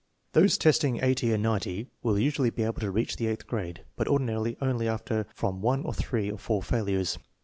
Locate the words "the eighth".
3.17-3.45